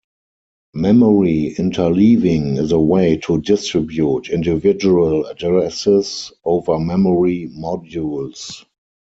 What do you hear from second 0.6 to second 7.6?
Memory interleaving is a way to distribute individual addresses over memory